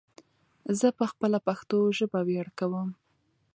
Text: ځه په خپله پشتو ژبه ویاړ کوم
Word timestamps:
ځه 0.79 0.87
په 0.97 1.05
خپله 1.11 1.37
پشتو 1.45 1.77
ژبه 1.97 2.19
ویاړ 2.27 2.47
کوم 2.59 2.89